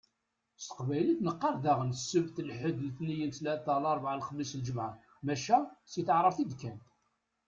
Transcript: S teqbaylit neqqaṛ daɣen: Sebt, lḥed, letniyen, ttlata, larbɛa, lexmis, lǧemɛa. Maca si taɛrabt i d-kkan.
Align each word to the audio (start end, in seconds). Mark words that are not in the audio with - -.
S 0.61 0.63
teqbaylit 0.69 1.19
neqqaṛ 1.23 1.55
daɣen: 1.63 1.91
Sebt, 1.95 2.35
lḥed, 2.49 2.77
letniyen, 2.81 3.31
ttlata, 3.31 3.75
larbɛa, 3.83 4.13
lexmis, 4.19 4.51
lǧemɛa. 4.59 4.91
Maca 5.25 5.57
si 5.91 6.01
taɛrabt 6.07 6.39
i 6.43 6.45
d-kkan. 6.49 6.77